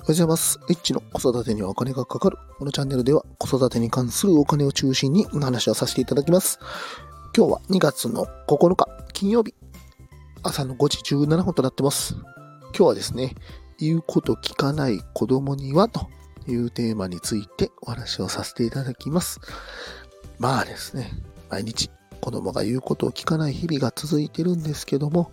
[0.00, 0.58] おはようございます。
[0.70, 2.38] エッチの子育てにはお金がかかる。
[2.58, 6.58] このチャンネルでは子育てに関するお金を中心にお話をさせていただきます。
[7.36, 9.54] 今日は2月の9日金曜日
[10.42, 12.14] 朝の5時17分となってます。
[12.14, 13.34] 今日はですね、
[13.78, 16.08] 言うこと聞かない子供にはと
[16.48, 19.38] いうテーマについてお話をさせていただきます。
[20.38, 21.12] まあですね、
[21.50, 21.90] 毎日
[22.22, 25.30] 子供が言うことを聞かない日々が続いてるんですけども、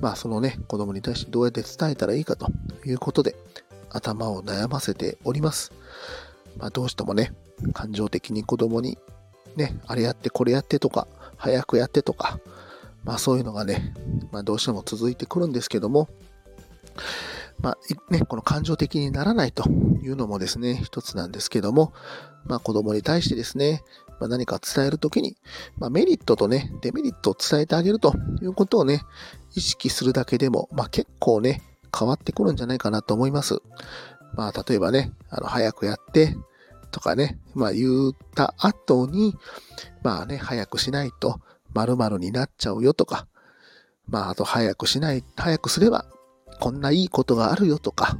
[0.00, 2.48] まあそのね、子供に対してどうやって伝えたらいいかと
[2.86, 3.36] いうことで、
[3.94, 5.72] 頭を悩ませております。
[6.58, 7.32] まあどうしてもね、
[7.72, 8.98] 感情的に子供に
[9.56, 12.38] ね、あれやってこれやってとか、早くやってとか、
[13.04, 13.94] まあそういうのがね、
[14.32, 16.08] まあどうしても続いてくるんですけども、
[17.60, 19.68] まあね、この感情的にならないと
[20.02, 21.92] いうのもですね、一つなんですけども、
[22.44, 23.82] まあ子供に対してですね、
[24.20, 25.36] まあ、何か伝えるときに、
[25.76, 29.02] まあ、メリットとね、デメリットを伝えてあげるということをね、
[29.54, 31.62] 意識するだけでも、まあ、結構ね、
[31.96, 33.60] 変わってくるんじゃないかなと思います。
[34.34, 36.36] まあ、例えばね、あの、早くやって、
[36.90, 39.36] とかね、まあ、言った後に、
[40.02, 41.40] まあね、早くしないと、
[41.74, 43.26] 〇〇になっちゃうよとか、
[44.08, 46.06] まあ、あと早くしない、早くすれば、
[46.60, 48.16] こんないいことがあるよとか、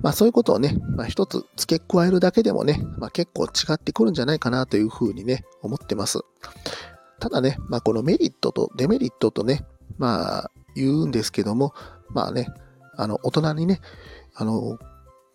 [0.00, 6.20] まあそういうことをね、まあ一つ付け加えるだけでもね、まあ結構違ってくるんじゃないかなというふうにね、思ってます。
[7.18, 9.64] ただね、まあこのメリットとデメリットとね、
[9.98, 11.74] まあ言うんですけども、
[12.10, 12.48] まあね、
[12.96, 13.80] あの大人にね、
[14.34, 14.78] あの、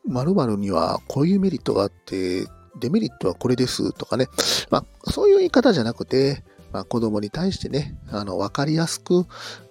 [0.07, 2.45] 〇〇にはこういうメリットがあって、
[2.79, 4.27] デメリットはこれですとかね、
[4.69, 6.43] まあそういう言い方じゃなくて、
[6.75, 9.25] まあ、子供に対してね、あの、わかりやすく、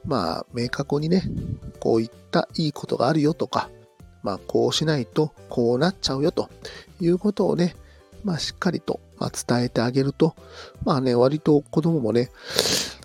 [0.07, 1.23] まあ、明確にね、
[1.79, 3.69] こういったいいことがあるよとか、
[4.23, 6.49] まあ、こうしないとこうなっちゃうよと
[7.03, 7.77] いうことをね、
[8.25, 10.35] まあ、しっかりと、ま、伝えてあげると、
[10.83, 12.31] まあね、割と子供もね、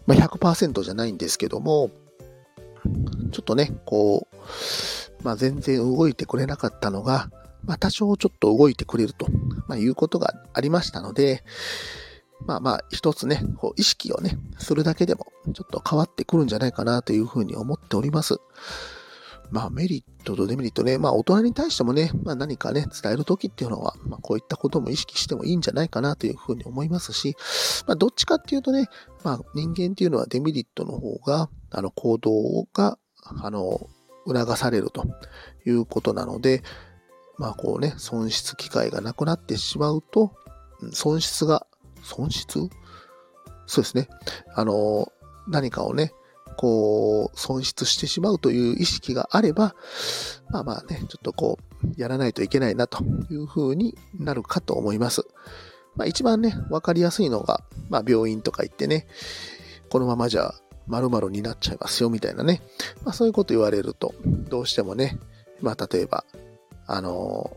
[0.07, 1.91] まあ、100%じゃないんですけども、
[3.33, 4.35] ちょっとね、こう、
[5.23, 7.29] まあ、全然動いてくれなかったのが、
[7.65, 9.27] まあ、多少ちょっと動いてくれると、
[9.67, 11.43] まあ、いうことがありましたので、
[12.45, 18.37] まあまあ、一つね、こう意識をね、するだけでも、ちょっと変わってくるんじゃないかなというふうに思っております。
[19.51, 27.35] まあ、メリットとデメリットね、まあ、大人に対してもね、まあ、何かね、伝えるときっていうのは、まあ、こういったことも意識してもいいんじゃないかなというふうに思いますし、
[27.87, 28.87] まあ、どっちかっていうとね、
[29.23, 33.89] まあ、人間っていうのはデメリットの方が、あの、行動が、あの、
[34.27, 35.05] 促されると
[35.65, 36.63] いうことなので、
[37.37, 40.33] まあ、こうね、損失機会がなくなってしまうと、
[40.91, 41.65] 損失が
[42.03, 42.69] 損失？
[43.65, 44.09] そうですね。
[44.55, 45.11] あの、
[45.47, 46.11] 何かをね、
[46.57, 49.75] こう、損失してしまうという意識があれば、
[50.49, 55.21] まあまあね、ちょっとこう、やらないといけないなというふうになるかと思います。
[55.95, 59.07] まあ一番ね、わかりやすいのが、まあ病院とか行ってね、
[59.89, 60.53] このままじゃ
[60.89, 62.61] 〇〇になっちゃいますよみたいなね、
[63.03, 65.17] まあそういうこと言われると、どうしてもね、
[65.61, 66.25] まあ例えば、
[66.87, 67.55] あの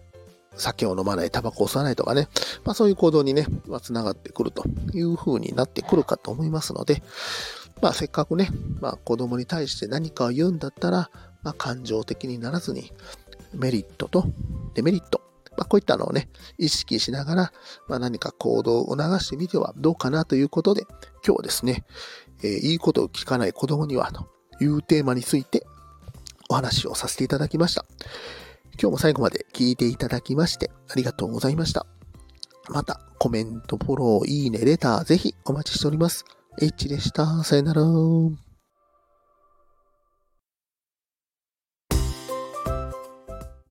[0.56, 2.28] 酒を飲まない、タバコを吸わないとかね、
[2.64, 7.02] まあそういう行動にね、まあ、繋がってくるという風になってくるかと思いますので、
[7.80, 8.50] まあせっかくね、
[8.80, 11.10] まあ子供に対して何かを言うんだったら、
[11.42, 12.92] まあ感情的にならずに、
[13.54, 14.24] メリットと
[14.74, 15.22] デメリット、
[15.56, 16.28] まあこういったのをね、
[16.58, 17.52] 意識しながら、
[17.88, 20.82] まあ何か行動を促してみてはどうかなということで、
[21.24, 21.84] 今日はですね、
[22.42, 24.28] えーいいことを聞かない子供にはと
[24.60, 25.66] いうテーマについて
[26.48, 27.84] お話をさせていただきました。
[28.80, 31.86] 今日も最後まで聞いていただきましてありがとうございました。
[32.68, 36.24] また、コメント、フォロー、いいね、レター、ぜひお待ちしております。
[36.60, 37.42] H でした。
[37.44, 38.51] さよなら。